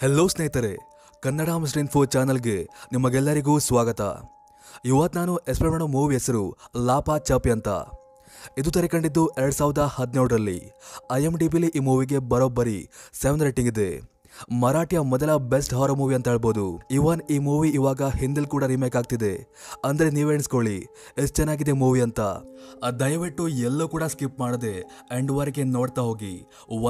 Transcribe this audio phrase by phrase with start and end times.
[0.00, 0.76] Hello ಸ್ನೇಹಿತರೆ,
[1.22, 4.00] Kannada mister info ಚಾನಲ್ಗೆ ನಿಮಗೆಲ್ಲರಿಗೂ ಸ್ವಾಗತ.
[4.84, 7.68] ಇವತ್ತು ನಾನು ಎಕ್ಸ್ಪ್ಲೇನ್ ಮಾಡೋ ಮೂವಿ ಹೆಸರು ಲಾಪಾ ಚಾಪಿ ಅಂತ.
[8.58, 10.72] ಇದು ತೆರೆಕಂಡಿದ್ದು ಎರಡು ಸಾವಿರದ ಹದಿನೇಳರಲ್ಲಿ.
[11.12, 14.09] ಐ ಎಂ ಡಿ ಬಿಲಿ ಈ ಮೂವಿಗೆ ಬರೋಬ್ಬರಿ ಸೆವೆನ್ ರೇಟಿಂಗ್ ಇದೆ.
[14.62, 16.64] ಮರಾಠಿಯ ಮೊದಲ ಬೆಸ್ಟ್ ಹಾರರ್ ಮೂವಿ ಅಂತ ಹೇಳ್ಬೋದು.
[16.98, 19.32] ಇವನ್ ಈ ಮೂವಿ ಇವಾಗ ಹಿಂದಿಲ್ ಕೂಡ ರಿಮೇಕ್ ಆಗ್ತಿದೆ.
[19.88, 20.78] ಅಂದ್ರೆ ನೀವೇ ಎಣಿಸ್ಕೊಳ್ಳಿ,
[21.22, 22.20] ಎಷ್ಟು ಚೆನ್ನಾಗಿದೆ ಮೂವಿ ಅಂತ.
[23.02, 24.74] ದಯವಿಟ್ಟು ಎಲ್ಲೂ ಕೂಡ ಸ್ಕಿಪ್ ಮಾಡದೆ
[25.18, 26.34] ಎಂಡ್ ವರೆಗೆ ನೋಡ್ತಾ ಹೋಗಿ.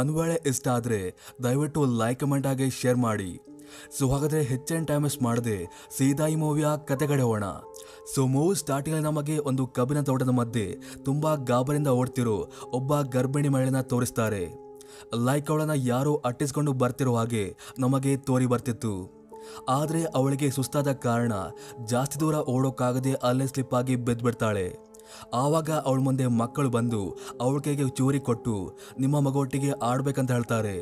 [0.01, 1.01] ಒನ್ ವೇಳೆ ಇಷ್ಟ ಆದ್ರೆ
[1.45, 3.31] ದಯವಿಟ್ಟು ಲೈಕ್ ಕಮೆಂಟ್ ಆಗಿ ಶೇರ್ ಮಾಡಿ.
[3.97, 5.59] ಸೊ ಹಾಗಾದ್ರೆ ಹೆಚ್ಚಿನ ಟೈಮ್ ವೇಸ್ಟ್ ಮಾಡದೆ,
[5.97, 7.49] ಸೀದಾ ಈ ಮೂವಿಯ ಕತೆ ಕಡೆ ಹೋಗೋಣ.
[8.15, 10.67] ಸೊ ಮೂವಿ ಸ್ಟಾರ್ಟಿಂಗ್ ನಮಗೆ ಒಂದು ಕಬ್ಬಿನ ತೋಟದ ಮಧ್ಯೆ
[11.05, 12.39] ತುಂಬಾ ಗಾಬರಿಂದ ಓಡ್ತಿರೋ
[12.79, 14.45] ಒಬ್ಬ ಗರ್ಭಿಣಿ ಮಹಿಳೆನ ತೋರಿಸ್ತಾರೆ.
[15.27, 17.45] ಲೈಕ್ ಅವಳನ್ನು ಯಾರೋ ಅಟ್ಟಿಸ್ಕೊಂಡು ಬರ್ತಿರೋ ಹಾಗೆ
[17.79, 18.95] ನಮಗೆ ತೋರಿ ಬರ್ತಿತ್ತು.
[19.69, 21.33] ಆದರೆ ಅವಳಿಗೆ ಸುಸ್ತಾದ ಕಾರಣ
[21.93, 24.69] ಜಾಸ್ತಿ ದೂರ ಓಡೋಕ್ಕಾಗದೆ ಅಲ್ಲೇ ಸ್ಲಿಪ್ ಆಗಿ ಬಿದ್ದ್ಬಿಡ್ತಾಳೆ
[25.35, 27.01] ಆವಾಗ ಅವಳ ಮುಂದೆ ಮಕ್ಕಳು ಬಂದು
[27.41, 28.55] ಅವಳ ಕೈಗೆ ಚೂರಿ ಕೊಟ್ಟು
[29.03, 30.77] ನಿಮ್ಮ ಮಗೊಟ್ಟಿಗೆ ಆಡಬೇಕಂತ ಹೇಳ್ತಾರೆ.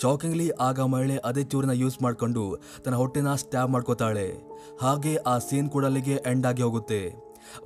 [0.00, 2.44] ಶಾಕಿಂಗ್ಲಿ ಆಗ ಮಹಿಳೆ ಅದೇ ಚೂರಿನ ಯೂಸ್ ಮಾಡ್ಕೊಂಡು
[2.84, 4.28] ತನ್ನ ಹೊಟ್ಟೆನ ಸ್ಟ್ಯಾಬ್ ಮಾಡ್ಕೋತಾಳೆ.
[4.82, 7.02] ಹಾಗೆ ಆ ಸೀನ್ ಕೂಡ ಅಲ್ಲಿಗೆ ಎಂಡ್ ಆಗಿ ಹೋಗುತ್ತೆ.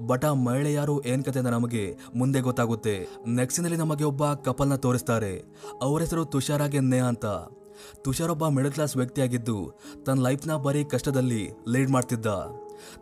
[0.06, 3.08] ಬಟ್ ಆ ಮಹಿಳೆ ಯಾರು ಏನ್ ಕತೆ ಅಂತ ನಮಗೆ ಮುಂದೆ ಗೊತ್ತಾಗುತ್ತೆ.
[3.28, 5.44] ನೆಕ್ಸ್ಟ್ನಲ್ಲಿ ನಮಗೆ ಒಬ್ಬ ಕಪಲ್ನ ತೋರಿಸ್ತಾರೆ.
[5.82, 7.26] ಅವರ ಹೆಸರು ತುಷಾರಾಗೆ ನೇ ಅಂತ.
[8.04, 12.26] ತುಷಾರ್ ಒಬ್ಬ ಮಿಡಲ್ ಕ್ಲಾಸ್ ವ್ಯಕ್ತಿಯಾಗಿದ್ದು, ತನ್ನ ಲೈಫ್ನ ಬರೀ ಕಷ್ಟದಲ್ಲಿ ಲೀಡ್ ಮಾಡ್ತಿದ್ದ.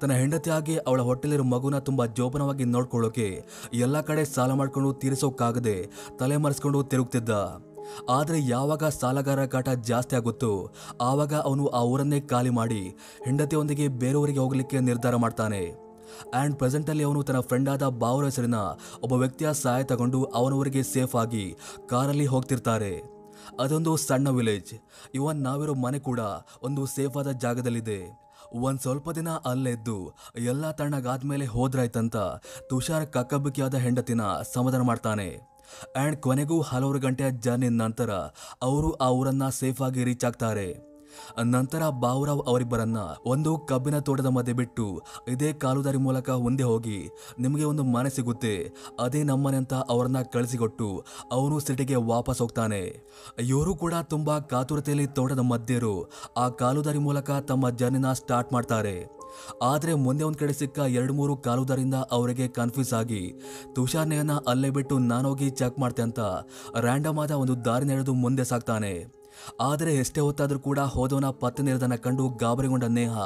[0.01, 6.83] ತನ್ನ ಹೆಂಡತಿಯಾಗಿ ಅವಳ ಹೊಟ್ಟೆಲಿರೋ ಮಗುನ ತುಂಬಾ ಜೋಪನವಾಗಿ ನೋಡ್ಕೊಳ್ಳೋಕೆ ಎಲ್ಲ ಕಡೆ ಸಾಲ ಮಾಡ್ಕೊಂಡು ತೀರಿಸೋಕ್ಕಾಗದೆ ತಲೆ ಮರೆಸ್ಕೊಂಡು
[6.83, 7.31] ತಿರುಗ್ತಿದ್ದ.
[8.09, 14.81] ಆದ್ರೆ ಯಾವಾಗ ಸಾಲಗಾರ ಕಾಟ ಜಾಸ್ತಿ ಆಗುತ್ತೋ, ಆವಾಗ ಅವನು ಆ ಊರನ್ನೇ ಖಾಲಿ ಮಾಡಿ ಹೆಂಡತಿಯೊಂದಿಗೆ ಬೇರೆಯವರಿಗೆ ಹೋಗಲಿಕ್ಕೆ
[14.81, 15.88] ನಿರ್ಧಾರ ಮಾಡ್ತಾನೆ.
[16.35, 18.55] ಆ್ಯಂಡ್ ಪ್ರೆಸೆಂಟಲ್ಲಿ ಅವನು ತನ್ನ ಫ್ರೆಂಡ್ ಆದ ಬಾವರ ಹೆಸರಿನ
[19.03, 21.57] ಒಬ್ಬ ವ್ಯಕ್ತಿಯ ಸಹಾಯ ತಗೊಂಡು ಅವನವರಿಗೆ ಸೇಫ್ ಆಗಿ
[21.89, 23.19] ಕಾರಲ್ಲಿ ಹೋಗ್ತಿರ್ತಾರೆ.
[23.61, 24.73] ಅದೊಂದು ಸಣ್ಣ ವಿಲೇಜ್
[25.15, 26.21] ಇವನ್ ನಾವಿರೋ ಮನೆ ಕೂಡ
[26.63, 28.29] ಒಂದು ಸೇಫ್ ಆದ ಜಾಗದಲ್ಲಿದೆ.
[28.53, 32.17] ಒಂದು ಸ್ವಲ್ಪ ದಿನ ಅಲ್ಲೆದ್ದು ಎಲ್ಲ ತಣ್ಣಗಾದ್ಮೇಲೆ ಹೋದ್ರಾಯ್ತಂತ
[32.69, 34.21] ತುಷಾರ್ ಕಕ್ಕಬುಕ್ಕಿಯಾದ ಹೆಂಡತಿನ
[34.55, 35.59] ಸಮಾಧಾನ ಮಾಡ್ತಾನೆ.
[35.97, 38.11] ಆ್ಯಂಡ್ ಕೊನೆಗೂ ಹಲವಾರು ಗಂಟೆಯ ಜರ್ನಿ ನಂತರ
[38.63, 40.88] ಅವರು ಆ ಊರನ್ನು ಸೇಫ್ ಆಗಿ ರೀಚ್ ಆಗ್ತಾರೆ.
[41.45, 42.97] ನಂತರ ಬಾವುರಾವ್ ಅವರಿಬ್ಬರನ್ನ
[43.27, 48.73] ಒಂದು ಕಬ್ಬಿನ ತೋಟದ ಮಧ್ಯೆ ಬಿಟ್ಟು ಇದೇ ಕಾಲುದಾರಿ ಮೂಲಕ ಮುಂದೆ ಹೋಗಿ ನಿಮಗೆ ಒಂದು ಮನೆ ಸಿಗುತ್ತೆ.
[49.01, 53.05] ಅದೇ ನಮ್ಮನೆ ಅಂತ ಅವರನ್ನ ಕಳಿಸಿಕೊಟ್ಟು ಅವನು ಸಿಟಿಗೆ ವಾಪಸ್ ಹೋಗ್ತಾನೆ.
[53.41, 56.11] ಇವರು ಕೂಡ ತುಂಬಾ ಕಾತುರತೆಯಲ್ಲಿ ತೋಟದ ಮಧ್ಯರು.
[56.37, 59.19] ಆ ಕಾಲುದಾರಿ ಮೂಲಕ ತಮ್ಮ ಜರ್ನಿನ ಸ್ಟಾರ್ಟ್ ಮಾಡ್ತಾರೆ.
[59.63, 63.35] ಆದ್ರೆ ಮುಂದೆ ಒಂದು ಕಡೆ ಸಿಕ್ಕ ಎರಡು ಮೂರು ಕಾಲುದಾರಿಂದ ಅವರಿಗೆ ಕನ್ಫ್ಯೂಸ್ ಆಗಿ
[63.75, 66.21] ತುಷಾರ್ನೆಯನ್ನ ಅಲ್ಲೇ ಬಿಟ್ಟು ನಾನೋಗಿ ಚೆಕ್ ಮಾಡ್ತೆ ಅಂತ
[66.81, 69.18] ರ್ಯಾಂಡಮ್ ಆದ ಒಂದು ದಾರಿ ನಡೆದು ಮುಂದೆ ಸಾಗ್ತಾನೆ
[69.61, 73.19] ಆದರೆ ಎಷ್ಟೇ ಹೊತ್ತಾದರೂ ಕೂಡ ಹೋದವನ ಪತ್ತೆ ನೀರದನ್ನ ಕಂಡು ಗಾಬರಿಗೊಂಡ ನೇಹ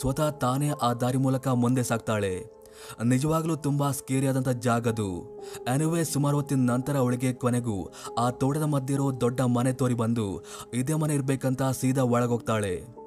[0.00, 2.64] ಸ್ವತಃ ತಾನೇ ಆ ದಾರಿ ಮೂಲಕ ಮುಂದೆ ಸಾಗ್ತಾಳೆ.
[3.04, 5.38] ನಿಜವಾಗಲೂ ತುಂಬಾ ಸ್ಕೇರಿ ಆದಂತ ಜಾಗದು.
[5.68, 10.44] ಅನಿವೇ ಸುಮಾರು ಹೊತ್ತಿನ ನಂತರ ಅವಳಿಗೆ ಕೊನೆಗೂ ಆ ತೋಟದ ಮಧ್ಯೆ ಇರೋ ದೊಡ್ಡ ಮನೆ ತೋರಿ ಬಂದು
[10.74, 13.04] ಇದೇ ಮನೆ ಇರಬೇಕಂತ ಸೀದಾ ಒಳಗೋಗ್ತಾಳೆ.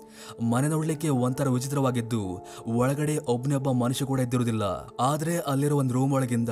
[0.51, 2.21] ಮನೆ ನೋಡ್ಲಿಕ್ಕೆ ಒಂಥರ ವಿಚಿತ್ರವಾಗಿದ್ದು
[2.67, 4.63] ಒಳಗಡೆ ಒಬ್ಬನೊಬ್ಬ ಮನುಷ್ಯ ಕೂಡ ಇದ್ದಿರುವುದಿಲ್ಲ.
[4.99, 6.49] ಆದರೆ ಅಲ್ಲಿರೋ ಒಂದು ರೂಮ್ ಒಳಗಿಂದ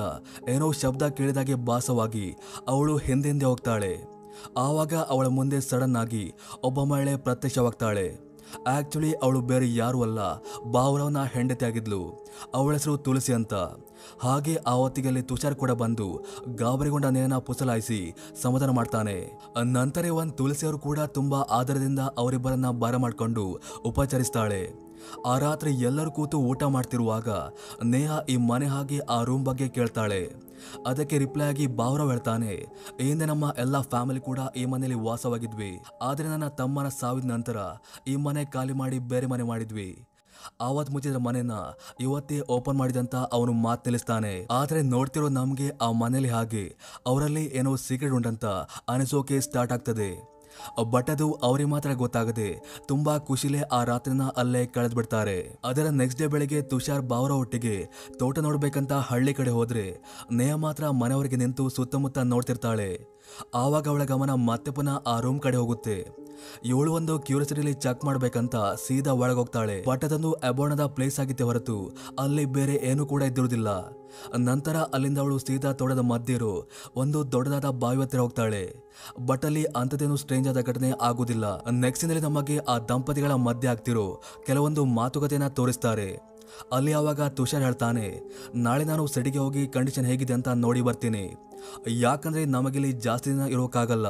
[0.49, 2.35] ಏನೋ ಶಬ್ದ ಕೇಳಿದಾಗೆ ಭಾಸವಾಗಿ
[2.67, 4.15] ಅವಳು ಹಿಂದೆ ಹೋಗ್ತಾಳೆ.
[4.57, 8.35] ಆವಾಗ ಅವಳ ಮುಂದೆ ಸಡನ್ ಆಗಿ ಒಬ್ಬ ಮಹಿಳೆ ಪ್ರತ್ಯಕ್ಷವಾಗ್ತಾಳೆ.
[8.68, 10.19] ಆಕ್ಚುಲಿ ಅವಳು ಬೇರೆ ಯಾರು ಅಲ್ಲ,
[10.72, 12.01] ಬಾವುರವನ ಹೆಂಡತಿ ಆಗಿದ್ಲು.
[12.53, 13.53] ಅವಳ ಹೆಸರು ತುಳಸಿ ಅಂತ.
[14.19, 16.07] ಹಾಗೆ ಆ ಹೊತ್ತಿಗೆಲ್ಲಿ ತುಷಾರ್ ಕೂಡ ಬಂದು
[16.56, 18.00] ಗಾಬರಿಗೊಂಡ ನೇನ ಪುಸಲಾಯಿಸಿ
[18.41, 19.18] ಸಮಾಧಾನ ಮಾಡ್ತಾನೆ.
[19.63, 23.46] ನಂತರ ಒಂದು ತುಳಸಿಯವರು ಕೂಡ ತುಂಬಾ ಆದರದಿಂದ ಅವರಿಬ್ಬರನ್ನ ಬರ ಮಾಡ್ಕೊಂಡು
[23.85, 24.85] ಉಪಚರಿಸ್ತಾಳೆ.
[25.31, 27.29] ಆ ರಾತ್ರಿ ಎಲ್ಲರೂ ಕೂತು ಊಟ ಮಾಡ್ತಿರುವಾಗ
[27.93, 30.21] ನೇಹಾ ಈ ಮನೆ ಹಾಗೆ ಆ ರೂಮ್ ಬಗ್ಗೆ ಕೇಳ್ತಾಳೆ.
[30.89, 32.53] ಅದಕ್ಕೆ ರಿಪ್ಲೈ ಆಗಿ ಬಾವ್ರವ್ ಹೇಳ್ತಾನೆ,
[33.05, 35.71] ಈ ನಮ್ಮ ಎಲ್ಲ ಫ್ಯಾಮಿಲಿ ಕೂಡ ಈ ಮನೆಯಲ್ಲಿ ವಾಸವಾಗಿದ್ವಿ.
[36.09, 37.57] ಆದರೆ ನನ್ನ ತಮ್ಮನ ಸಾವಿದ ನಂತರ
[38.11, 39.89] ಈ ಮನೆ ಖಾಲಿ ಮಾಡಿ ಬೇರೆ ಮನೆ ಮಾಡಿದ್ವಿ.
[40.66, 41.53] ಆವತ್ ಮುಚ್ಚಿದ ಮನೆನ
[42.05, 44.33] ಇವತ್ತೇ ಓಪನ್ ಮಾಡಿದಂತ ಅವನು ಮಾತು ನಿಲ್ಲಿಸ್ತಾನೆ.
[44.57, 46.63] ಆದ್ರೆ ನೋಡ್ತಿರೋ ನಮ್ಗೆ ಆ ಮನೇಲಿ ಹಾಗೆ,
[47.09, 48.45] ಅವರಲ್ಲಿ ಏನೋ ಸೀಕ್ರೆಟ್ ಉಂಟಂತ
[48.93, 50.09] ಅನಿಸೋಕೆ ಸ್ಟಾರ್ಟ್ ಆಗ್ತದೆ.
[50.91, 52.49] ಬಟ್ ಅದು ಅವ್ರಿಗೆ ಮಾತ್ರ ಗೊತ್ತಾಗದೆ
[52.88, 55.38] ತುಂಬಾ ಖುಷಿಲೇ ಆ ರಾತ್ರಿನ ಅಲ್ಲೇ ಕಳೆದ್ಬಿಡ್ತಾರೆ.
[55.63, 57.75] ಅದರ ನೆಕ್ಸ್ಟ್ ಡೇ ಬೆಳಿಗ್ಗೆ ತುಷಾರ್ ಬಾವರ ಒಟ್ಟಿಗೆ
[58.19, 59.85] ತೋಟ ನೋಡ್ಬೇಕಂತ ಹಳ್ಳಿ ಕಡೆ ಹೋದ್ರೆ
[60.31, 62.89] ನೇಹ ಮಾತ್ರ ಮನೆಯವರಿಗೆ ನಿಂತು ಸುತ್ತಮುತ್ತ ನೋಡ್ತಿರ್ತಾಳೆ.
[63.53, 66.25] ಆವಾಗ ಅವಳ ಗಮನ ಮತ್ತೆ ಪುನಃ ಆ ರೂಮ್ ಕಡೆ ಹೋಗುತ್ತೆ.
[66.72, 71.78] ಇವಳು ಒಂದು ಕ್ಯೂರಿಯಾಸಿಟಿಲಿ ಚೆಕ್ ಮಾಡ್ಬೇಕಂತ ಸೀದಾ ಒಳಗೋಗ್ತಾಳೆ ಪಟ್ಟದೊಂದು ಅಬೋಣದ ಪ್ಲೇಸ್ ಆಗಿತ್ತೆ ಹೊರತು
[72.23, 73.70] ಅಲ್ಲಿ ಬೇರೆ ಏನು ಕೂಡ ಇದ್ದಿರುವುದಿಲ್ಲ.
[74.49, 76.52] ನಂತರ ಅಲ್ಲಿಂದ ಅವಳು ಸೀದಾ ತೋಟದ ಮಧ್ಯರು
[77.03, 78.64] ಒಂದು ದೊಡ್ಡದಾದ ಬಾವಿ ಹತ್ತಿರ ಹೋಗ್ತಾಳೆ.
[79.29, 81.46] ಬಟ್ ಅಲ್ಲಿ ಅಂಥದ್ದೇನು ಸ್ಟ್ರೇಂಜ್ ಆದ ಘಟನೆ ಆಗುವುದಿಲ್ಲ.
[81.85, 84.08] ನೆಕ್ಸ್ಟ್ನಲ್ಲಿ ನಮಗೆ ಆ ದಂಪತಿಗಳ ಮಧ್ಯೆ ಆಗ್ತಿರೋ
[84.47, 86.09] ಕೆಲವೊಂದು ಮಾತುಕತೆನ ತೋರಿಸ್ತಾರೆ.
[86.76, 88.05] ಅಲ್ಲಿ ಆವಾಗ ತುಷಾರ್ ಹೇಳ್ತಾನೆ,
[88.66, 91.23] ನಾಳೆ ನಾನು ಸಿಟಿಗೆ ಹೋಗಿ ಕಂಡೀಷನ್ ಹೇಗಿದೆ ಅಂತ ನೋಡಿ ಬರ್ತೀನಿ.
[91.88, 94.08] ಯಾಕಂದ್ರೆ ನಮಗಿಲ್ಲಿ ಜಾಸ್ತಿ ದಿನ ಇರೋಕ್ಕಾಗಲ್ಲ.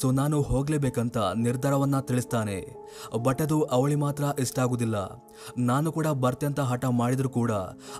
[0.00, 2.58] ಸೊ ನಾನು ಹೋಗಲೇಬೇಕಂತ ನಿರ್ಧಾರವನ್ನು ತಿಳಿಸ್ತಾನೆ.
[3.24, 4.96] ಬಟ್ ಅದು ಅವಳಿ ಮಾತ್ರ ಇಷ್ಟ ಆಗೋದಿಲ್ಲ.
[5.58, 7.52] ನಾನು ಕೂಡ ಬರ್ತೆ ಅಂತ ಹಠ ಮಾಡಿದರೂ ಕೂಡ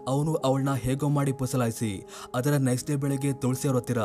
[0.09, 1.93] ಅವನು ಅವಳನ್ನ ಹೇಗೋ ಮಾಡಿ ಪುಸಲಾಯಿಸಿ,
[2.35, 4.03] ಅದರ ನೆಕ್ಸ್ಟ್ ಡೇ ಬೆಳಗ್ಗೆ ತುಳಸಿ ಅವ್ರ ಹತ್ತಿರ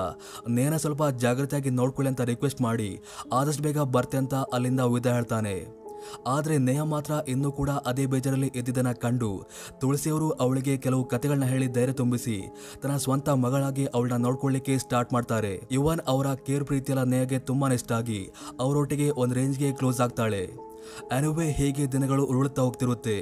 [0.50, 2.92] ನೇನ ಸ್ವಲ್ಪ ಜಾಗ್ರತೆಯಾಗಿ ನೋಡ್ಕೊಳ್ಳಿ ಅಂತ ರಿಕ್ವೆಸ್ಟ್ ಮಾಡಿ,
[3.34, 5.81] ಆದಷ್ಟು ಬೇಗ ಬರ್ತೆ ಅಂತ ಅಲ್ಲಿಂದ ವಿದ ಹೇಳ್ತಾನೆ.
[6.28, 9.44] ಆದ್ರೆ ನೇಹ ಮಾತ್ರ ಇನ್ನೂ ಕೂಡ ಅದೇ ಬೇಜಾರಲ್ಲಿ ಎದ್ದಿದ್ದನ ಕಂಡು
[9.82, 12.42] ತುಳಸಿಯವರು ಅವಳಿಗೆ ಕೆಲವು ಕತೆಗಳನ್ನ ಹೇಳಿ ಧೈರ್ಯ ತುಂಬಿಸಿ
[12.82, 15.68] ತನ್ನ ಸ್ವಂತ ಮಗಳಾಗಿ ಅವಳನ್ನ ನೋಡ್ಕೊಳ್ಳಿಕ್ಕೆ ಸ್ಟಾರ್ಟ್ ಮಾಡ್ತಾರೆ.
[15.72, 20.72] ಇವನ್ ಅವರ ಕೇರ್ ಪ್ರೀತಿಯಲ್ಲ ನೇಹಗೆ ತುಂಬಾ ಇಷ್ಟ ಆಗಿ ಅವರೊಟ್ಟಿಗೆ ಒಂದು ರೇಂಜ್ಗೆ ಕ್ಲೋಸ್ ಆಗ್ತಾಳೆ.
[21.12, 23.20] ಅನುವೆ ಹೀಗೆ ದಿನಗಳು ಉರುಳುತ್ತಾ ಹೋಗ್ತಿರುತ್ತೆ.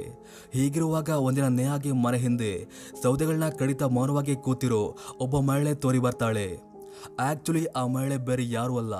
[0.52, 2.68] ಹೀಗಿರುವಾಗ ಒಂದಿನ ನೇಹಾಗೆ ಮನೆ ಹಿಂದೆ
[3.02, 6.69] ಸೌದೆಗಳನ್ನ ಕಡಿತ ಮೌನವಾಗಿ ಕೂತಿರೋ ಒಬ್ಬ ಮಹಿಳೆ ತೋರಿ ಬರ್ತಾಳೆ.
[7.20, 8.94] ಆಕ್ಚುಲಿ ಆ ಮಹಿಳೆ ಬೇರೆ ಯಾರು ಅಲ್ಲ.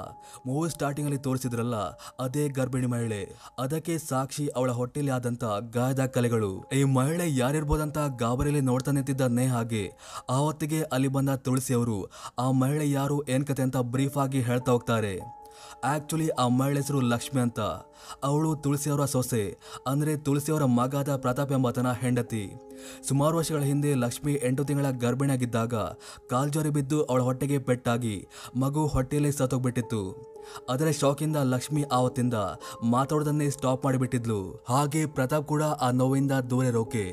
[0.46, 1.76] ಮೂವಿ ಸ್ಟಾರ್ಟಿಂಗ್ ಅಲ್ಲಿ ತೋರಿಸಿದ್ರಲ್ಲ,
[2.24, 3.20] ಅದೇ ಗರ್ಭಿಣಿ ಮಹಿಳೆ.
[3.58, 5.44] ಅದಕ್ಕೆ ಸಾಕ್ಷಿ ಅವಳ ಹೊಟ್ಟೆಲಿ ಆದಂತ
[5.74, 6.52] ಗಾಯದ ಕಲೆಗಳು.
[6.70, 9.84] ಈ ಮಹಿಳೆ ಯಾರಿರ್ಬೋದಂತ ಗಾಬರಿಯಲ್ಲಿ ನೋಡ್ತಾ ನಿಂತಿದ್ದ ನೇಹಾಗೆ
[10.30, 11.98] ಆ ಹೊತ್ತಿಗೆ ಅಲ್ಲಿ ಬಂದ ತುಳಸಿ ಅವರು
[12.38, 15.14] ಆ ಮಹಿಳೆ ಯಾರು ಏನ್ ಕತೆ ಅಂತ ಬ್ರೀಫ್ ಆಗಿ ಹೇಳ್ತಾ ಹೋಗ್ತಾರೆ.
[15.84, 17.60] ಆಕ್ಚುಲಿ ಆ ಮಹಿಳೆ ಹೆಸರು ಲಕ್ಷ್ಮಿ ಅಂತ.
[18.24, 19.42] ಅವಳು ತುಳಸಿಯವರ ಸೊಸೆ,
[19.86, 22.42] ಅಂದರೆ ತುಳಸಿಯವರ ಮಗಾದ ಪ್ರತಾಪ್ ಎಂಬಾತನ ಹೆಂಡತಿ.
[23.08, 25.74] ಸುಮಾರು ವರ್ಷಗಳ ಹಿಂದೆ ಲಕ್ಷ್ಮಿ ಎಂಟು ತಿಂಗಳ ಗರ್ಭಿಣಿಯಾಗಿದ್ದಾಗ
[26.32, 28.16] ಕಾಲ್ಜೋರಿ ಬಿದ್ದು ಅವಳ ಹೊಟ್ಟೆಗೆ ಪೆಟ್ಟಾಗಿ
[28.56, 30.02] ಮಗು ಹೊಟ್ಟೆಯಲ್ಲಿ ಸತ್ತೋಗ್ಬಿಟ್ಟಿತ್ತು.
[30.68, 32.34] ಅದರ ಶಾಕಿಂದ ಲಕ್ಷ್ಮಿ ಆವತ್ತಿಂದ
[32.92, 34.40] ಮಾತಾಡೋದನ್ನೇ ಸ್ಟಾಪ್ ಮಾಡಿಬಿಟ್ಟಿದ್ಲು.
[34.68, 37.04] ಹಾಗೆ ಪ್ರತಾಪ್ ಕೂಡ ಆ ನೋವಿಂದ ದೂರ ಇರೋಕೆ,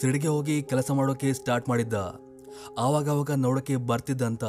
[0.00, 1.94] ಸಿಡಿಗೆ ಹೋಗಿ ಕೆಲಸ ಮಾಡೋಕೆ ಸ್ಟಾರ್ಟ್ ಮಾಡಿದ್ದ.
[2.78, 4.44] ಆವಾಗವಾಗ ನೋಡಕ್ಕೆ ಬರ್ತಿದ್ದಂತ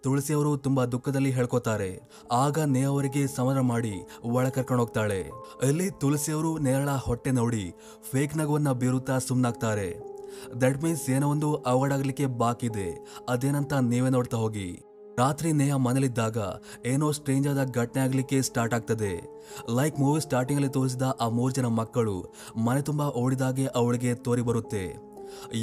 [0.00, 2.00] ತುಳಸಿಯವರು ತುಂಬಾ ದುಃಖದಲ್ಲಿ ಹೇಳ್ಕೊತಾರೆ.
[2.32, 3.94] ಆಗ ನೇ ಅವರಿಗೆ ಸಮರ ಮಾಡಿ
[4.24, 5.22] ಒಳ ಕರ್ಕೊಂಡು ಹೋಗ್ತಾಳೆ.
[5.62, 7.74] ಅಲ್ಲಿ ತುಳಸಿಯವರು ನೇರಳ ಹೊಟ್ಟೆ ನೋಡಿ
[8.12, 10.16] ಫೇಕ್ ನಗುವನ್ನ ಬೀರುತ್ತಾ ಸುಮ್ನಾಗ್ತಾರೆ.
[10.60, 14.82] ದಟ್ ಮೀನ್ಸ್ ಏನೋ ಒಂದು ಅವಘಡಾಗ್ಲಿಕ್ಕೆ ಬಾಕಿದೆ ಅದೇನಂತ ನೀವೇ ನೋಡ್ತಾ ಹೋಗಿ.
[15.18, 16.38] ರಾತ್ರಿ ನೇಹ ಮನೇಲಿದ್ದಾಗ
[16.86, 19.42] ಏನೋ ಸ್ಟ್ರೇಂಜ್ ಆದ ಘಟನೆ ಆಗ್ಲಿಕ್ಕೆ ಸ್ಟಾರ್ಟ್ ಆಗ್ತದೆ.
[19.76, 25.15] ಲೈಕ್ ಮೂವಿ ಸ್ಟಾರ್ಟಿಂಗ್ ಅಲ್ಲಿ ತೋರಿಸಿದ ಆ ಮೂರು ಜನ ಮಕ್ಕಳು ಮನೆ ತುಂಬಾ ಓಡಿದಾಗೆ ಅವಳಿಗೆ ತೋರಿ ಬರುತ್ತೆ.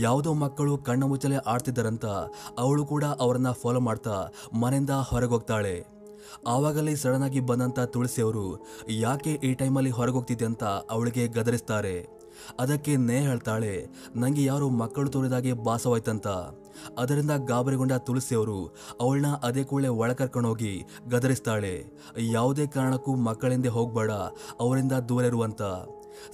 [0.05, 2.05] ಯಾವುದೋ ಮಕ್ಕಳು ಕಣ್ಣ ಮುಚ್ಚಲೆ ಆಡ್ತಿದ್ದಾರಂತ
[2.63, 4.17] ಅವಳು ಕೂಡ ಅವರನ್ನ ಫಾಲೋ ಮಾಡ್ತಾ
[4.63, 5.75] ಮನೆಯಿಂದ ಹೊರಗೋಗ್ತಾಳೆ
[6.47, 8.45] ಆವಾಗಲೇ ಸಡನ್ ಆಗಿ ಬಂದಂತ ತುಳಸಿ ಅವರು,
[9.05, 10.63] ಯಾಕೆ ಈ ಟೈಮಲ್ಲಿ ಹೊರಗೋಗ್ತಿದ್ದೆ ಅಂತ
[10.93, 11.95] ಅವಳಿಗೆ ಗದರಿಸ್ತಾರೆ.
[12.59, 13.73] ಅದಕ್ಕೆ ನೇ ಹೇಳ್ತಾಳೆ,
[14.15, 16.27] ನಂಗೆ ಯಾರು ಮಕ್ಕಳು ತೋರಿದಾಗೆ ಭಾಸವಾಯ್ತಂತ.
[16.97, 18.57] ಅದರಿಂದ ಗಾಬರಿಗೊಂಡ ತುಳಸಿ ಅವರು
[19.01, 20.73] ಅವಳನ್ನ ಅದೇ ಕೂಡಲೇ ಒಳ ಕರ್ಕೊಂಡೋಗಿ
[21.09, 21.75] ಗದರಿಸ್ತಾಳೆ.
[22.37, 24.11] ಯಾವುದೇ ಕಾರಣಕ್ಕೂ ಮಕ್ಕಳಿಂದ ಹೋಗ್ಬೇಡ,
[24.59, 25.61] ಅವರಿಂದ ದೂರ ಇರುವಂತ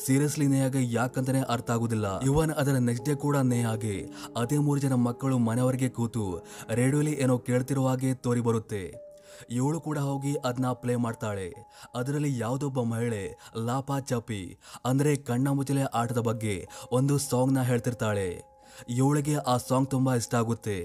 [0.05, 2.21] ಸೀರಿಯಸ್ಲಿ ನೇಹಾಗೆ ಯಾಕಂತಾನೆ ಅರ್ಥ ಆಗುದಿಲ್ಲ.
[2.21, 7.87] ಇವನ್ ಅದರ ನೆಕ್ಸ್ಟ್ ಡೇ ಕೂಡ ನೇಹಾಗೆ ಅದೇ ಮೂರು ಜನ ಮಕ್ಕಳು ಮನೆಯವರಿಗೆ ಕೂತು ರೇಡಿಯೋಲಿ ಏನೋ ಕೇಳ್ತಿರುವ
[7.87, 9.09] ಹಾಗೆ ತೋರಿ ಬರುತ್ತೆ.
[9.49, 11.53] ಇವಳು ಕೂಡ ಹೋಗಿ ಅದನ್ನ ಪ್ಲೇ ಮಾಡ್ತಾಳೆ.
[11.95, 18.58] ಅದರಲ್ಲಿ ಯಾವುದೊಬ್ಬ ಮಹಿಳೆ ಲಾಪಾ ಚಪಿ ಅಂದ್ರೆ ಕಣ್ಣ ಮುಚ್ಚಲೆ ಆಟದ ಬಗ್ಗೆ ಒಂದು ಸಾಂಗ್ನ ಹೇಳ್ತಿರ್ತಾಳೆ.
[18.99, 20.79] ಇವಳಿಗೆ ಆ ಸಾಂಗ್ ತುಂಬ ಇಷ್ಟ ಆಗುತ್ತೆ.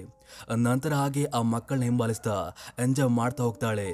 [0.67, 2.37] ನಂತರ ಹಾಗೆ ಆ ಮಕ್ಕಳನ್ನ ಹಿಂಬಾಲಿಸ್ತಾ
[2.79, 3.91] ಎಂಜಾಯ್ ಮಾಡ್ತಾ ಹೋಗ್ತಾಳೆ.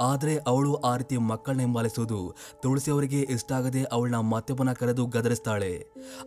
[0.00, 2.20] ಆದರೆ ಅವಳು ಆ ರೀತಿ ಮಕ್ಕಳನ್ನ ಹಿಂಬಾಲಿಸೋದು
[2.62, 5.72] ತುಳಸಿ ಅವರಿಗೆ ಇಷ್ಟ ಆಗದೆ ಅವಳನ್ನ ಮತ್ತೊಬ್ಬನ ಕರೆದು ಗದರಿಸ್ತಾಳೆ.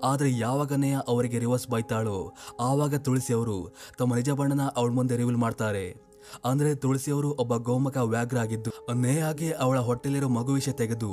[0.04, 2.18] ಆದರೆ ಯಾವಾಗನೇ ಅವರಿಗೆ ರಿವರ್ಸ್ ಬೈತಾಳೋ,
[2.60, 3.58] ಆವಾಗ ತುಳಸಿ ಅವರು
[3.98, 6.05] ತಮ್ಮ ನಿಜ ಬಣ್ಣನ ಅವಳ ಮುಂದೆ ರಿವೀಲ್ ಮಾಡ್ತಾರೆ.
[6.52, 8.72] ಅಂದ್ರೆ ತುಳಸಿಯವರು ಒಬ್ಬ ಗೋಮಕ ವ್ಯಾಘ್ರ ಆಗಿದ್ದು
[9.06, 11.12] ನೇಹಾಗೆ ಅವಳ ಹೊಟ್ಟೆಲಿರೋ ಮಗು ವಿಷಯ ತೆಗೆದು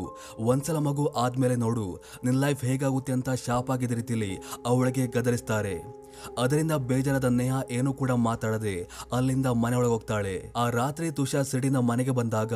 [0.51, 1.87] ಒಂದ್ಸಲ ಮಗು ಆದ್ಮೇಲೆ ನೋಡು,
[2.25, 4.31] ನಿನ್ ಲೈಫ್ ಹೇಗಾಗುತ್ತೆ ಅಂತ ಶಾಪ್ ಆಗಿದ ರೀತಿಲಿ
[4.67, 5.77] ಅವಳಿಗೆ ಗದರಿಸ್ತಾರೆ.
[6.43, 8.75] ಅದರಿಂದ ಬೇಜಾರಾದ ನೇಹ ಏನೂ ಕೂಡ ಮಾತಾಡದೆ
[9.17, 10.35] ಅಲ್ಲಿಂದ ಮನೆ ಹೋಗ್ತಾಳೆ.
[10.63, 12.55] ಆ ರಾತ್ರಿ ತುಷಾರ್ ಸಿಡಿನ ಮನೆಗೆ ಬಂದಾಗ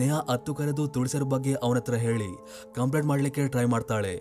[0.00, 2.30] ನೇಹ ಹತ್ತು ಕರೆದು ತುಳಸಿಯರ ಬಗ್ಗೆ ಅವನತ್ರ ಹೇಳಿ,
[2.78, 4.14] ಕಂಪ್ಲೇಂಟ್ ಮಾಡ್ಲಿಕ್ಕೆ ಟ್ರೈ ಮಾಡ್ತಾಳೆ.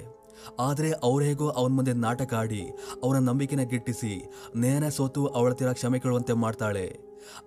[0.59, 2.63] ಆದ್ರೆ ಅವ್ರು ಹೇಗೋ ಅವನ ಮುಂದೆ ನಾಟಕ ಆಡಿ
[3.03, 4.13] ಅವನ ನಂಬಿಕೆನ ಗಿಟ್ಟಿಸಿ
[4.55, 6.87] ನೇಹನ ಸೋತು ಅವಳ ತೀರ ಕ್ಷಮೆ ಕೇಳುವಂತೆ ಮಾಡ್ತಾಳೆ.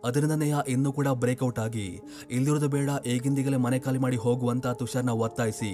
[0.05, 1.85] ಅದರಿಂದ ನೇಹ ಇನ್ನೂ ಕೂಡ ಬ್ರೇಕ್ಔಟ್ ಆಗಿ
[2.31, 5.71] ಇಲ್ಲಿರೋದು ಬೇಡ, ಈಗಿಂದೀಗಲೇ ಮನೆ ಖಾಲಿ ಮಾಡಿ ಹೋಗುವಂತ ತುಷಾರ್ನ ಒತ್ತಾಯಿಸಿ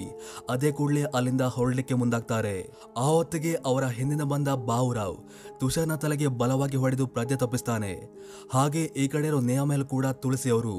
[0.49, 2.55] ಅದೇ ಕೂಡಲೇ ಅಲ್ಲಿಂದ ಹೊರಡಲಿಕ್ಕೆ ಮುಂದಾಗ್ತಾರೆ.
[2.97, 5.17] ಆ ಹೊತ್ತಿಗೆ ಅವರ ಹಿಂದಿನ ಬಂದ ಬಾವುರಾವ್
[5.59, 7.93] ತುಷಾರ್ನ ತಲೆಗೆ ಬಲವಾಗಿ ಹೊಡೆದು ಪ್ರಜ್ಞೆ ತಪ್ಪಿಸ್ತಾನೆ.
[8.53, 10.75] ಹಾಗೆ ಈ ಕಡೆ ಇರೋ ನೇಹ ಮೇಲೆ ಕೂಡ ತುಳಸಿ ಅವರು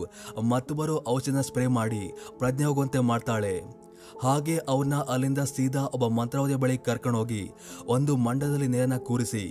[0.53, 2.05] ಮತ್ತೊಬ್ಬರು ಔಷಧಿನ ಸ್ಪ್ರೇ ಮಾಡಿ
[2.39, 3.86] ಪ್ರಜ್ಞೆ ಹೋಗುವಂತೆ ಮಾಡ್ತಾಳೆ.
[4.23, 7.41] ಹಾಗೆ ಅವನ್ನ ಅಲ್ಲಿಂದ ಸೀದಾ ಒಬ್ಬ ಮಂತ್ರವಾದಿಯ ಬಳಿ ಕರ್ಕೊಂಡೋಗಿ
[7.87, 9.43] ಒಂದು ಮಂಡದಲ್ಲಿ ನೇರನ ಕೂರಿಸಿ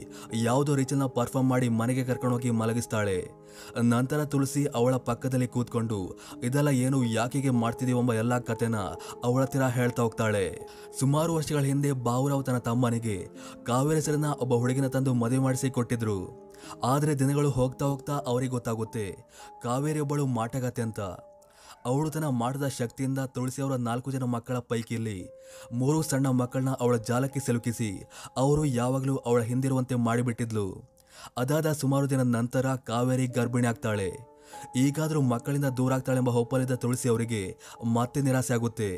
[0.43, 3.17] ಯಾವುದೋ ರೀತಿಯನ್ನ ಪರ್ಫಾರ್ಮ್ ಮಾಡಿ ಮನೆಗೆ ಕರ್ಕೊಂಡೋಗಿ ಮಲಗಿಸ್ತಾಳೆ.
[3.91, 5.99] ನಂತರ ತುಳಸಿ ಅವಳ ಪಕ್ಕದಲ್ಲಿ ಕೂತ್ಕೊಂಡು,
[6.43, 7.51] ಇದೆಲ್ಲ ಏನು ಯಾಕೆಗೆ
[7.97, 8.77] ಎಂಬ ಎಲ್ಲಾ ಕಥೆನ
[9.23, 10.45] ಅವಳ ತೀರ ಹೇಳ್ತಾ ಹೋಗ್ತಾಳೆ.
[10.99, 13.17] ಸುಮಾರು ವರ್ಷಗಳ ಹಿಂದೆ ಬಾವುರಾವ್ ತನ್ನ ತಮ್ಮನಿಗೆ
[13.63, 16.17] ಕಾವೇರಿ ಹೆಸರಿನ ಒಬ್ಬ ಹುಡುಗಿನ ತಂದು ಮದುವೆ ಮಾಡಿಸಿ ಕೊಟ್ಟಿದ್ರು.
[16.83, 19.07] ಆದರೆ ದಿನಗಳು ಹೋಗ್ತಾ ಹೋಗ್ತಾ ಅವರಿಗೆ ಗೊತ್ತಾಗುತ್ತೆ,
[19.63, 21.01] ಕಾವೇರಿ ಒಬ್ಬಳು ಮಾಟಗತೆ ಅಂತ.
[21.85, 25.29] ಅವಳು ತನ್ನ ಮಾಡಿದ ಶಕ್ತಿಯಿಂದ ತುಳಸಿ ಅವರ ನಾಲ್ಕು ಜನ ಮಕ್ಕಳ ಪೈಕಿಯಲ್ಲಿ
[25.73, 28.03] ಮೂರು ಸಣ್ಣ ಮಕ್ಕಳನ್ನ ಅವಳ ಜಾಲಕ್ಕೆ ಸಿಲುಕಿಸಿ
[28.37, 30.67] ಅವರು ಯಾವಾಗಲೂ ಅವಳ ಹಿಂದಿರುವಂತೆ ಮಾಡಿಬಿಟ್ಟಿದ್ಲು.
[31.37, 34.35] ಅದಾದ ಸುಮಾರು ದಿನ ನಂತರ ಕಾವೇರಿ ಗರ್ಭಿಣಿ ಆಗ್ತಾಳೆ.
[34.75, 37.41] ಈಗಾದರೂ ಮಕ್ಕಳಿಂದ ದೂರ ಆಗ್ತಾಳೆಂಬ ಹೊಪ್ಪಲಿದ್ದ ತುಳಸಿ ಅವರಿಗೆ
[37.83, 38.89] ಮತ್ತೆ ನಿರಾಸೆ ಆಗುತ್ತೆ.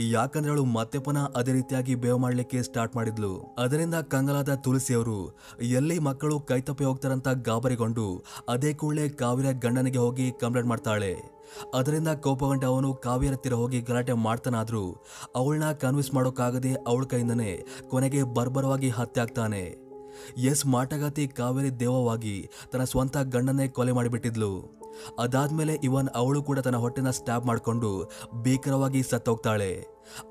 [0.00, 0.98] ಯಾಕಂದ್ರೆ ಅವಳು ಮತ್ತೆ
[1.34, 3.54] ಅದೇ ರೀತಿಯಾಗಿ ಬೇವ್ ಮಾಡಲಿಕ್ಕೆ ಸ್ಟಾರ್ಟ್ ಮಾಡಿದ್ಲು.
[3.58, 5.18] ಅದರಿಂದ ಕಂಗಲಾದ ತುಳಸಿ ಅವರು
[5.62, 11.35] ಎಲ್ಲಿ ಮಕ್ಕಳು ಕೈತಪ್ಪಿ ಹೋಗ್ತಾರಂತ ಗಾಬರಿಗೊಂಡು ಅದೇ ಕೂಡಲೇ ಕಾವೇರಿ ಗಂಡನಿಗೆ ಹೋಗಿ ಕಂಪ್ಲೇಂಟ್ ಮಾಡ್ತಾಳೆ.
[11.74, 19.22] ಅದರಿಂದ ಕೋಪಗೊಂಡ ಅವನು ಕಾವ್ಯರತ್ತಿರ ಹೋಗಿ ಗಲಾಟೆ ಮಾಡ್ತಾನಾದ್ರೂ ಅವಳನ್ನ ಕನ್ವಿನ್ಸ್ ಮಾಡೋಕ್ಕಾಗದೆ ಅವಳ ಕೈಯಿಂದನೇ ಕೊನೆಗೆ ಬರ್ಬರವಾಗಿ ಹತ್ಯೆ
[19.22, 19.86] ಆಗ್ತಾನೆ.
[20.36, 24.52] ಎಸ್ ಮಾಟಗಾತಿ ಕಾವೇರಿ ದೇವವಾಗಿ ತನ್ನ ಸ್ವಂತ ಗಂಡನ್ನೇ ಕೊಲೆ ಮಾಡಿಬಿಟ್ಟಿದ್ಲು.
[25.18, 27.90] ಅದಾದ್ಮೇಲೆ ಇವನ್ ಅವಳು ಕೂಡ ತನ್ನ ಹೊಟ್ಟೆನ ಸ್ಟ್ಯಾಬ್ ಮಾಡಿಕೊಂಡು
[28.42, 29.72] ಭೀಕರವಾಗಿ ಸತ್ತೋಗ್ತಾಳೆ.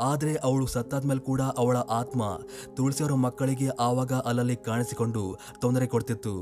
[0.01, 2.21] ಆದರೆ ಅವಳು ಸತ್ತಾದ್ಮೇಲೆ ಕೂಡ ಅವಳ ಆತ್ಮ
[2.75, 5.23] ತುಳಸಿಯವರ ಮಕ್ಕಳಿಗೆ ಆವಾಗ ಅಲ್ಲಲ್ಲಿ ಕಾಣಿಸಿಕೊಂಡು
[5.61, 6.35] ತೊಂದರೆ ಕೊಡ್ತಿತ್ತು.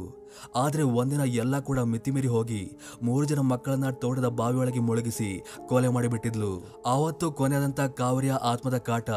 [0.55, 2.61] ಆದರೆ ಒಂದಿನ ಎಲ್ಲ ಕೂಡ ಮಿತಿಮೀರಿ ಹೋಗಿ
[3.03, 5.29] ಮೂರು ಜನ ಮಕ್ಕಳನ್ನ ತೋಟದ ಬಾವಿಯೊಳಗೆ ಮುಳುಗಿಸಿ
[5.69, 6.51] ಕೊಲೆ ಮಾಡಿಬಿಟ್ಟಿದ್ಲು.
[6.85, 9.09] ಆವತ್ತು ಕೊನೆಯಾದಂಥ ಕಾವರಿಯ ಆತ್ಮದ ಕಾಟ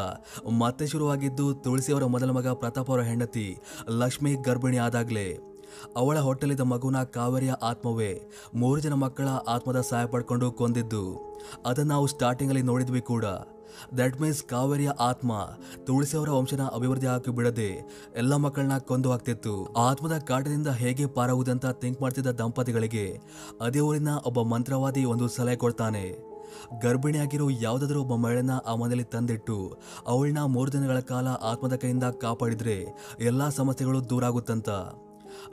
[0.63, 3.47] ಮತ್ತೆ ಶುರುವಾಗಿದ್ದು ತುಳಸಿಯವರ ಮೊದಲ ಮಗ ಪ್ರತಾಪ್ ಅವರ ಹೆಂಡತಿ
[3.89, 5.56] ಲಕ್ಷ್ಮಿ ಗರ್ಭಿಣಿ ಆದಾಗ್ಲೇ.
[5.95, 11.35] ಅವಳ ಹೊಟ್ಟೆಲಿದ್ದ ಮಗುನ ಕಾವೇರಿಯ ಆತ್ಮವೇ ಮೂರು ಜನ ಮಕ್ಕಳ ಆತ್ಮದ ಸಹಾಯ ಪಡ್ಕೊಂಡು ಕೊಂದಿದ್ದು.
[11.65, 13.25] ಅದನ್ನು ನಾವು ಸ್ಟಾರ್ಟಿಂಗಲ್ಲಿ ನೋಡಿದ್ವಿ ಕೂಡ.
[13.97, 15.31] ದಟ್ ಮೀನ್ಸ್ ಕಾವೇರಿಯ ಆತ್ಮ
[15.85, 19.73] ತುಳಸಿ ಅವರ ವಂಶನ ಅಭಿವೃದ್ಧಿ ಹಾಕಿ ಬಿಡದೆ ಎಲ್ಲ ಮಕ್ಕಳನ್ನ ಕೊಂದು ಹಾಕ್ತಿತ್ತು.
[19.73, 23.19] ಆತ್ಮದ ಕಾಟದಿಂದ ಹೇಗೆ ಪಾರಾಗುವುದಂತ ಥಿಂಕ್ ಮಾಡ್ತಿದ್ದ ದಂಪತಿಗಳಿಗೆ
[23.61, 26.37] ಅದೇ ಊರಿನ ಒಬ್ಬ ಮಂತ್ರವಾದಿ ಒಂದು ಸಲಹೆ ಕೊಡ್ತಾನೆ.
[26.81, 32.85] ಗರ್ಭಿಣಿಯಾಗಿರೋ ಯಾವುದಾದ್ರೂ ಒಬ್ಬ ಮಹಿಳೆನ ಆ ಮನೆಯಲ್ಲಿ ತಂದಿಟ್ಟು ಅವಳನ್ನ ಮೂರು ದಿನಗಳ ಕಾಲ ಆತ್ಮದ ಕೈಯಿಂದ ಕಾಪಾಡಿದ್ರೆ
[33.19, 34.69] ಎಲ್ಲಾ ಸಮಸ್ಯೆಗಳು ದೂರ ಆಗುತ್ತಂತ.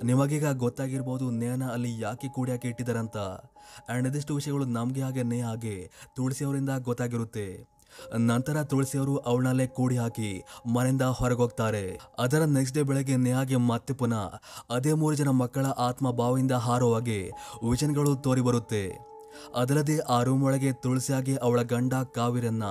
[0.04, 6.70] ನಿಮಗೀಗ ಗೊತ್ತಾಗಿರ್ಬೋದು ನೇನ ಅಲ್ಲಿ ಯಾಕೆ ಕೂಡ್ಯಾಕೆ ಇಟ್ಟಿದ್ದಾರಂತ ಆ್ಯಂಡ್ ಇದಿಷ್ಟು ವಿಷಯಗಳು ನಮಗೆ ಹಾಗೆ ನೇ ಹಾಗೆ ತುಳಸಿಯವರಿಂದ
[6.78, 7.74] ಗೊತ್ತಾಗಿರುತ್ತೆ.
[8.18, 10.42] ನಂತರ ತುಳಸಿಯವರು ಅವಳನ್ನಲ್ಲೇ ಕೂಡಿ ಹಾಕಿ
[10.74, 11.98] ಮನೆಯಿಂದ ಹೊರಗೋಗ್ತಾರೆ.
[12.18, 17.30] ಅದರ ನೆಕ್ಸ್ಟ್ ಡೇ ಬೆಳಗ್ಗೆ ನೇಹಾಗೆ ಮತ್ತೆ ಪುನಃ ಅದೇ ಮೂರು ಜನ ಮಕ್ಕಳ ಆತ್ಮ ಬಾವಿಯಿಂದ ಹಾರುವಾಗೆ
[17.70, 19.14] ವಿಷನ್ಗಳು ತೋರಿ ಬರುತ್ತೆ.
[19.54, 22.64] ಅದಲ್ಲದೆ ಆ ರೂಮ್ ಒಳಗೆ ತುಳಸಿಯಾಗಿ ಅವಳ ಗಂಡ ಕಾವಿರನ್ನ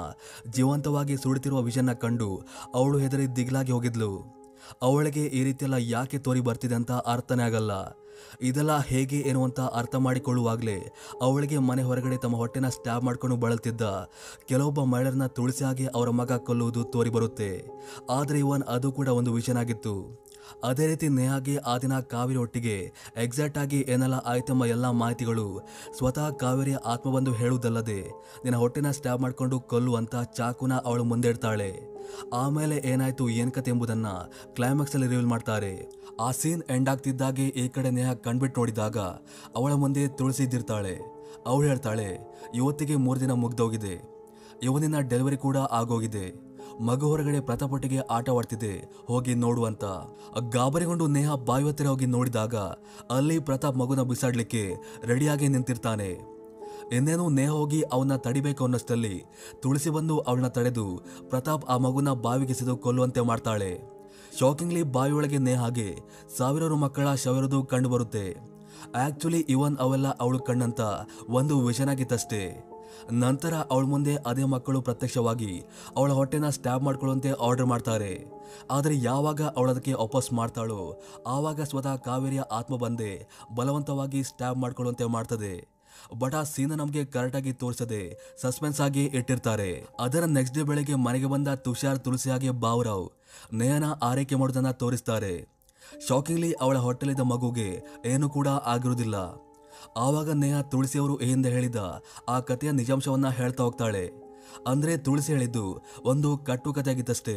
[0.50, 2.29] ಜೀವಂತವಾಗಿ ಸುಡುತ್ತಿರುವ ವಿಷನ್ನ ಕಂಡು
[2.75, 4.43] ಅವಳು ಹೆದರಿ ದಿಗ್ಲಾಗಿ ಹೋಗಿದ್ಲು.
[4.88, 7.74] ಅವಳಿಗೆ ಈ ರೀತಿಯೆಲ್ಲ ಯಾಕೆ ತೋರಿ ಬರ್ತಿದೆ ಅಂತ ಅರ್ಥನೇ ಆಗಲ್ಲ.
[8.48, 10.75] ಇದೆಲ್ಲ ಹೇಗೆ ಏನು ಅಂತ ಅರ್ಥ ಮಾಡಿಕೊಳ್ಳುವಾಗಲೇ
[11.22, 13.84] ಅವಳಿಗೆ ಮನೆ ಹೊರಗಡೆ ತಮ್ಮ ಹೊಟ್ಟೆನ ಸ್ಟ್ಯಾಬ್ ಮಾಡ್ಕೊಂಡು ಬಳಲ್ತಿದ್ದ
[14.50, 17.51] ಕೆಲವೊಬ್ಬ ಮಹಿಳೆಯರನ್ನ ತುಳಸಿಯಾಗಿ ಅವರ ಮಗ ಕೊಲ್ಲುವುದು ತೋರಿ ಬರುತ್ತೆ.
[18.10, 19.96] ಆದರೆ ಇವನ್ ಅದು ಕೂಡ ಒಂದು ವಿಷಯನಾಗಿತ್ತು
[20.70, 22.75] ಅದೇ ರೀತಿ ನೇಹಾಗೆ ಆ ದಿನ ಕಾವೇರಿ ಒಟ್ಟಿಗೆ
[23.17, 25.48] ಎಕ್ಸಾಕ್ಟ್ ಆಗಿ ಏನೆಲ್ಲ ಆಯ್ತೆಂಬ ಎಲ್ಲ ಮಾಹಿತಿಗಳು
[25.98, 28.00] ಸ್ವತಃ ಕಾವೇರಿಯ ಆತ್ಮ ಬಂದು ಹೇಳುವುದಲ್ಲದೆ
[28.43, 31.93] ನಿನ್ನ ಹೊಟ್ಟೆನ ಸ್ಟ್ಯಾಬ್ ಮಾಡ್ಕೊಂಡು ಕೊಲ್ಲು ಅಂತ ಚಾಕುನ ಅವಳು ಮುಂದೆ ಇಡ್ತಾಳೆ.
[32.41, 34.08] ಆಮೇಲೆ ಏನಾಯ್ತು, ಏನ್ ಕತೆ ಎಂಬುದನ್ನ
[34.55, 35.74] ಕ್ಲೈಮ್ಯಾಕ್ಸ್ ಅಲ್ಲಿ ರಿವೀಲ್ ಮಾಡ್ತಾರೆ.
[36.25, 38.98] ಆ ಸೀನ್ ಎಂಡ್ ಆಗ್ತಿದ್ದಾಗೆ ಈ ಕಡೆ ನೇಹ ಕಣ್ಬಿಟ್ಟು ನೋಡಿದಾಗ
[39.58, 40.96] ಅವಳ ಮುಂದೆ ತುಳಸಿದ್ದಿರ್ತಾಳೆ
[41.50, 42.10] ಅವಳು ಹೇಳ್ತಾಳೆ,
[42.55, 43.96] ಇವತ್ತಿಗೆ ಮೂರು ದಿನ ಮುಗ್ದೋಗಿದೆ.
[44.63, 46.25] ಇವನಿನ ಡೆಲಿವರಿ ಕೂಡ ಆಗೋಗಿದೆ.
[46.88, 48.72] ಮಗು ಹೊರಗಡೆ ಪ್ರತಾಪೊಟ್ಟಿಗೆ ಆಟವಾಡ್ತಿದೆ
[49.10, 49.86] ಹೋಗಿ ನೋಡುವಂತ
[50.53, 52.55] ಗಾಬರಿಗೊಂಡು ನೇಹ ಬಾಯಿ ಹತ್ತಿರ ಹೋಗಿ ನೋಡಿದಾಗ
[53.15, 54.63] ಅಲ್ಲಿ ಪ್ರತಾಪ್ ಮಗುನ ಬಿಸಾಡ್ಲಿಕ್ಕೆ
[55.10, 56.10] ರೆಡಿಯಾಗಿ ನಿಂತಿರ್ತಾನೆ.
[56.92, 59.25] ಇನ್ನೇನು ನೇ ಹೋಗಿ ಅವನ್ನ ತಡಿಬೇಕು ಅನ್ನಷ್ಟಲ್ಲಿ
[59.62, 63.94] ತುಳಸಿ ಬಂದು ಅವಳನ್ನ ತಡೆದು ಪ್ರತಾಪ್ ಆ ಮಗುನ ಬಾವಿಗೆ ಸಿದು ಕೊಲ್ಲುವಂತೆ ಮಾಡ್ತಾಳೆ.
[64.40, 66.00] ಶಾಕಿಂಗ್ಲಿ ಬಾವಿಯೊಳಗೆ ನೇಹಾಗೆ
[66.38, 68.54] ಸಾವಿರಾರು ಮಕ್ಕಳ ಶವರದು ಕಂಡು ಬರುತ್ತೆ
[68.96, 70.82] ಆಕ್ಚುಲಿ ಇವನ್ ಅವೆಲ್ಲ ಅವಳು ಕಣ್ಣಂತ
[71.30, 72.70] ಒಂದು ವಿಷನಾಗಿತ್ತಷ್ಟೇ
[73.12, 75.63] ನಂತರ ಅವಳ ಮುಂದೆ ಅದೇ ಮಕ್ಕಳು ಪ್ರತ್ಯಕ್ಷವಾಗಿ
[75.98, 78.32] ಅವಳ ಹೊಟ್ಟೆನ ಸ್ಟ್ಯಾಬ್ ಮಾಡ್ಕೊಳ್ಳುವಂತೆ ಆರ್ಡರ್ ಮಾಡ್ತಾರೆ.
[78.72, 85.73] ಆದರೆ ಯಾವಾಗ ಅವಳದಕ್ಕೆ ವಾಪಸ್ ಮಾಡ್ತಾಳೋ, ಆವಾಗ ಸ್ವತಃ ಕಾವೇರಿಯ ಆತ್ಮ ಬಂದೇ ಬಲವಂತವಾಗಿ ಸ್ಟ್ಯಾಬ್ ಮಾಡ್ಕೊಳ್ಳುವಂತೆ ಮಾಡ್ತದೆ.
[86.19, 88.01] ಬಟ್ ಆ ಸೀನ್ ನಮಗೆ ಕರೆಕ್ಟಾಗಿ ತೋರಿಸದೆ
[88.41, 89.86] ಸಸ್ಪೆನ್ಸ್ ಆಗಿ ಇಟ್ಟಿರ್ತಾರೆ.
[90.00, 93.10] ಅದರ ನೆಕ್ಸ್ಟ್ ಡೇ ಬೆಳಗ್ಗೆ ಮನೆಗೆ ಬಂದ ತುಷಾರ್ ತುಳಸಿಯಾಗೆ ಬಾವುರಾವ್,
[93.53, 95.33] ನಯನ ಆರೈಕೆ ಮಾಡೋದನ್ನ ತೋರಿಸ್ತಾರೆ.
[96.10, 97.69] ಶಾಕಿಂಗ್ಲಿ ಅವಳ ಹೊಟ್ಟೆಲಿದ್ದ ಮಗುಗೆ
[98.05, 99.15] ಏನು ಕೂಡ ಆಗಿರುವುದಿಲ್ಲ.
[99.98, 101.75] ಆವಾಗ ನೇಹ ತುಳಸಿಯವರು ಏನಿಂದ ಹೇಳಿದ
[102.29, 104.05] ಆ ಕಥೆಯ ನಿಜಾಂಶವನ್ನ ಹೇಳ್ತಾ ಹೋಗ್ತಾಳೆ.
[104.67, 105.65] ಅಂದ್ರೆ ತುಳಸಿ ಹೇಳಿದ್ದು
[106.03, 107.36] ಒಂದು ಕಟ್ಟು ಕಥೆಯಾಗಿತ್ತಷ್ಟೇ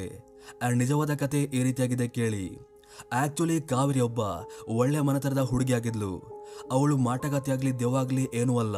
[0.63, 2.76] ಆ್ಯಂಡ್ ನಿಜವಾದ ಕತೆ ಈ ರೀತಿಯಾಗಿದೆ ಕೇಳಿ.
[3.13, 4.21] ಆಕ್ಚುಲಿ ಕಾವೇರಿ ಒಬ್ಬ
[4.69, 6.37] ಒಳ್ಳೆ ಮನತರದ ಹುಡುಗಿಯಾಗಿದ್ಲು
[6.73, 8.77] ಅವಳು ಮಾಟಗಾತಿಯಾಗ್ಲಿ ದೆವ್ವಾಗ್ಲಿ ಏನೂ ಅಲ್ಲ.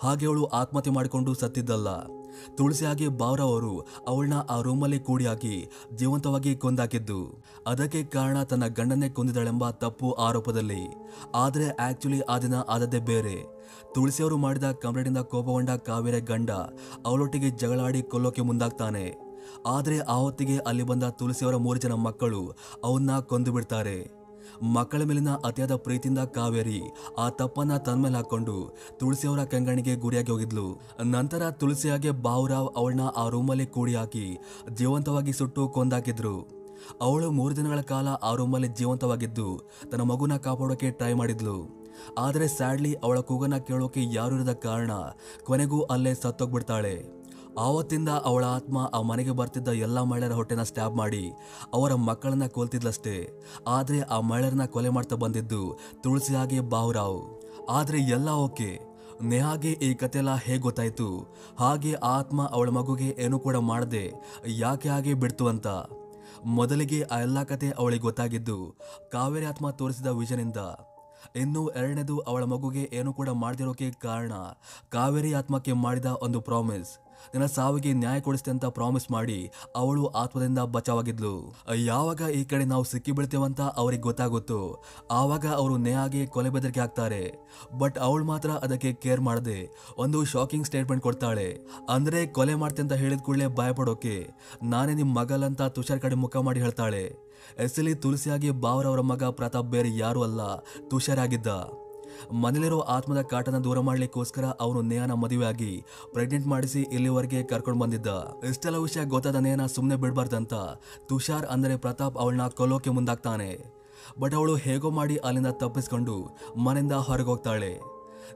[0.00, 1.88] ಹಾಗೆ ಅವಳು ಆತ್ಮಹತ್ಯೆ ಮಾಡಿಕೊಂಡು ಸತ್ತಿದ್ದಲ್ಲ.
[2.54, 7.44] ತುಳಸಿಯಾಗಿ ಬಾವ್ರ ಅವರು ಅವಳನ್ನ ಆ ರೂಮಲ್ಲಿ ಕೂಡಿ ಹಾಕಿ ಜೀವಂತವಾಗಿ ಕೊಂದಾಕಿದ್ದು.
[7.66, 11.10] ಅದಕ್ಕೆ ಕಾರಣ ತನ್ನ ಗಂಡನ್ನೇ ಕೊಂದಿದ್ದಾಳೆಂಬ ತಪ್ಪು ಆರೋಪದಲ್ಲಿ.
[11.34, 13.66] ಆದರೆ ಆಕ್ಚುಲಿ ಆ ದಿನ ಆದದ್ದೇ ಬೇರೆ.
[13.94, 16.50] ತುಳಸಿಯವರು ಮಾಡಿದ ಕಂಪ್ಲೇಂಟಿಂದ ಕೋಪಗೊಂಡ ಕಾವೇರಿ ಗಂಡ
[17.06, 19.29] ಅವಳೊಟ್ಟಿಗೆ ಜಗಳಾಡಿ ಕೊಲ್ಲೋಕೆ ಮುಂದಾಗ್ತಾನೆ.
[19.66, 22.54] ಆದರೆ ಆ ಹೊತ್ತಿಗೆ ಅಲ್ಲಿ ಬಂದ ತುಳಸಿಯವರ ಮೂರು ಜನ ಮಕ್ಕಳು
[22.84, 24.20] ಅವನ್ನ ಕೊಂದು ಬಿಡ್ತಾರೆ.
[24.62, 26.82] ಮಕ್ಕಳ ಮೇಲಿನ ಅತಿಯಾದ ಪ್ರೀತಿಯಿಂದ ಕಾವೇರಿ
[27.18, 30.80] ಆ ತಪ್ಪನ್ನ ತನ್ಮೇಲೆ ಹಾಕೊಂಡು ತುಳಸಿಯವರ ಕೆಂಗಣಿಗೆ ಗುರಿಯಾಗಿ ಹೋಗಿದ್ಲು.
[31.04, 34.38] ನಂತರ ತುಳಸಿಯಾಗೆ ಬಾವುರಾವ್ ಅವಳನ್ನ ಆ ರೂಮಲ್ಲಿ ಕೂಡಿ ಹಾಕಿ
[34.72, 36.60] ಜೀವಂತವಾಗಿ ಸುಟ್ಟು ಕೊಂದಾಕಿದ್ರು.
[37.00, 41.80] ಅವಳು ಮೂರು ದಿನಗಳ ಕಾಲ ಆ ರೂಮಲ್ಲಿ ಜೀವಂತವಾಗಿದ್ದು ತನ್ನ ಮಗುನ ಕಾಪಾಡೋಕೆ ಟ್ರೈ ಮಾಡಿದ್ಲು.
[42.18, 44.90] ಆದರೆ ಸ್ಯಾಡ್ಲಿ ಅವಳ ಕೂಗನ್ನ ಕೇಳೋಕೆ ಯಾರು ಇರದ ಕಾರಣ
[45.44, 47.19] ಕೊನೆಗೂ ಅಲ್ಲೇ ಸತ್ತೋಗ್ಬಿಡ್ತಾಳೆ.
[47.58, 51.30] ಆವತ್ತಿಂದ ಅವಳ ಆತ್ಮ ಆ ಮನೆಗೆ ಬರ್ತಿದ್ದ ಎಲ್ಲ ಮಹಿಳೆಯರ ಹೊಟ್ಟೆನ ಸ್ಟ್ಯಾಬ್ ಮಾಡಿ
[51.74, 53.28] ಅವರ ಮಕ್ಕಳನ್ನ ಕೊಲ್ತಿದ್ಲಷ್ಟೇ.
[53.66, 57.40] ಆದರೆ ಆ ಮಹಿಳೆಯರನ್ನ ಕೊಲೆ ಮಾಡ್ತಾ ಬಂದಿದ್ದು ತುಳಸಿಯಾಗಿ ಬಾಹುರಾವ್.
[57.70, 58.80] ಆದರೆ ಎಲ್ಲ ಓಕೆ.
[59.22, 61.36] ನೆಹಾಗೆ ಈ ಕತೆಲ್ಲ ಹೇಗೆ ಗೊತ್ತಾಯ್ತು?
[61.58, 64.12] ಹಾಗೆ ಆತ್ಮ ಅವಳ ಮಗುಗೆ ಏನು ಕೂಡ ಮಾಡದೆ
[64.46, 65.66] ಯಾಕೆ ಹಾಗೆ ಬಿಡ್ತು ಅಂತ.
[66.44, 68.74] ಮೊದಲಿಗೆ ಆ ಎಲ್ಲ ಕತೆ ಅವಳಿಗೆ ಗೊತ್ತಾಗಿದ್ದು
[69.12, 70.56] ಕಾವೇರಿ ಆತ್ಮ ತೋರಿಸಿದ ವಿಷನಿಂದ.
[71.36, 74.32] ಇನ್ನು ಎರಡನೇದು ಅವಳ ಮಗುಗೆ ಏನು ಕೂಡ ಮಾಡದಿರೋಕೆ ಕಾರಣ
[74.90, 77.09] ಕಾವೇರಿ ಆತ್ಮಕ್ಕೆ ಮಾಡಿದ ಒಂದು ಪ್ರಾಮಿಸ್.
[77.26, 81.54] ನಿನ್ನ ಸಾವಿಗೆ ನ್ಯಾಯ ಕೊಡಿಸ್ತೆ ಅಂತ ಪ್ರಾಮಿಸ್ ಮಾಡಿ ಅವಳು ಆತ್ಮದಿಂದ ಬಚಾವಾಗಿದ್ಲು.
[81.74, 84.82] ಯಾವಾಗ ಈ ಕಡೆ ನಾವು ಸಿಕ್ಕಿ ಬೀಳ್ತೇವಂತ ಅವ್ರಿಗೆ ಗೊತ್ತಾಗುತ್ತೋ.
[85.10, 87.22] ಆವಾಗ ಅವರು ನೇಹಾಗೆ ಕೊಲೆ ಬೆದರಿಕೆ ಹಾಕ್ತಾರೆ.
[87.78, 89.58] ಬಟ್ ಅವಳು ಮಾತ್ರ ಅದಕ್ಕೆ ಕೇರ್ ಮಾಡದೆ
[89.98, 91.48] ಒಂದು ಶಾಕಿಂಗ್ ಸ್ಟೇಟ್ಮೆಂಟ್ ಕೊಡ್ತಾಳೆ.
[91.88, 94.30] ಅಂದ್ರೆ ಕೊಲೆ ಮಾಡ್ತೆ ಅಂತ ಹೇಳಿದ ಕೂಡಲೇ ಭಯ ಪಡೋಕೆ
[94.62, 97.30] ನಾನೇ ನಿಮ್ ಮಗಲಂತ ತುಷಾರ್ ಕಡೆ ಮುಖ ಮಾಡಿ ಹೇಳ್ತಾಳೆ.
[97.58, 100.40] ಎಸ್ಲಿ ತುಳಸಿಯಾಗಿ ಬಾವರವರ ಮಗ ಪ್ರತಾಪ್ ಬೇರೆ ಯಾರು ಅಲ್ಲ
[100.90, 101.46] ತುಷಾರ್ ಆಗಿದ್ದ
[102.42, 105.72] ಮನೇಲಿರೋ ಆತ್ಮದ ಕಾಟನ ದೂರ ಮಾಡ್ಲಿಕ್ಕೋಸ್ಕರ ಅವನು ನೇಹನ ಮದುವೆಯಾಗಿ
[106.14, 108.08] ಪ್ರೆಗ್ನೆಂಟ್ ಮಾಡಿಸಿ ಇಲ್ಲಿವರೆಗೆ ಕರ್ಕೊಂಡು ಬಂದಿದ್ದ.
[108.50, 110.54] ಇಷ್ಟೆಲ್ಲ ವಿಷಯ ಗೊತ್ತಾದ ನೇಹನ ಸುಮ್ಮನೆ ಬಿಡಬಾರ್ದಂತ
[111.10, 113.50] ತುಷಾರ್ ಅಂದರೆ ಪ್ರತಾಪ್ ಅವಳನ್ನ ಕೊಲ್ಲೋಕೆ ಮುಂದಾಗ್ತಾನೆ.
[114.20, 116.14] ಬಟ್ ಅವಳು ಹೇಗೋ ಮಾಡಿ ಅಲ್ಲಿಂದ ತಪ್ಪಿಸ್ಕೊಂಡು
[116.66, 117.72] ಮನೆಯಿಂದ ಹೊರಗೆ ಹೋಗ್ತಾಳೆ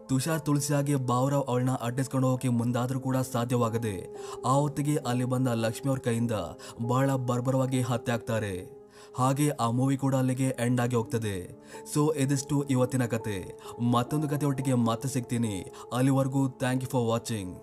[0.08, 3.96] ತುಷಾರ್ ತುಳಸಿಯಾಗಿ ಬಾವರಾವ್ ಅವಳನ್ನ ಅಡ್ಡಿಸ್ಕೊಂಡು ಹೋಗಕ್ಕೆ ಮುಂದಾದರೂ ಕೂಡ ಸಾಧ್ಯವಾಗದೆ
[4.50, 6.36] ಆ ಹೊತ್ತಿಗೆ ಅಲ್ಲಿ ಬಂದ ಲಕ್ಷ್ಮಿ ಅವ್ರ ಕೈಯಿಂದ
[6.92, 8.54] ಬಹಳ ಬರ್ಬರವಾಗಿ ಹತ್ಯೆ ಆಗ್ತಾರೆ.
[9.14, 11.60] ಹಾಗೆ ಆ ಮೂವಿ ಕೂಡ ಅಲ್ಲಿಗೆ ಎಂಡ್ ಆಗಿ ಹೋಗ್ತದೆ.
[11.94, 13.58] ಸೊ ಇದಿಷ್ಟು ಇವತ್ತಿನ ಕತೆ.
[13.80, 15.66] ಮತ್ತೊಂದು ಕತೆ ಒಟ್ಟಿಗೆ ಮತ್ತೆ ಸಿಗ್ತೀನಿ.
[15.92, 17.54] ಅಲ್ಲಿವರೆಗೂ ಥ್ಯಾಂಕ್ ಯು ಫಾರ್ ವಾಚಿಂಗ್